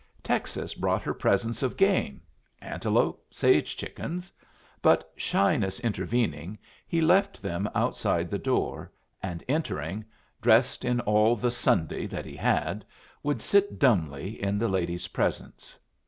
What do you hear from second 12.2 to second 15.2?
he had, would sit dumbly in the lady's